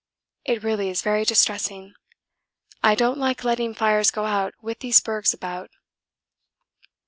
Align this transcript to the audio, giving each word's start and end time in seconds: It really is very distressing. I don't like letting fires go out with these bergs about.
It 0.45 0.63
really 0.63 0.89
is 0.89 1.03
very 1.03 1.25
distressing. 1.25 1.93
I 2.81 2.95
don't 2.95 3.19
like 3.19 3.43
letting 3.43 3.75
fires 3.75 4.09
go 4.09 4.25
out 4.25 4.55
with 4.59 4.79
these 4.79 4.99
bergs 4.99 5.31
about. 5.31 5.69